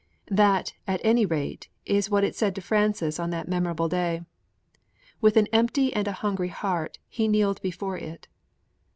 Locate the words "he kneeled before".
7.07-7.99